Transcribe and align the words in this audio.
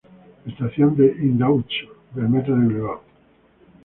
Estación 0.51 0.89
de 0.99 1.05
Indautxu 1.27 1.87
del 2.15 2.27
Metro 2.33 2.53
de 2.55 2.65
Bilbao. 2.69 3.01